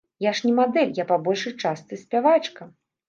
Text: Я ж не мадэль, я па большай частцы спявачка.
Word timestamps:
Я 0.25 0.31
ж 0.37 0.45
не 0.47 0.53
мадэль, 0.59 0.93
я 1.01 1.05
па 1.13 1.19
большай 1.27 1.53
частцы 1.67 2.01
спявачка. 2.05 2.69